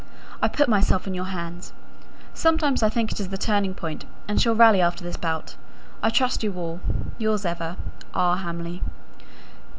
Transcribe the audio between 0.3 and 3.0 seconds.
I put myself in your hands. Sometimes I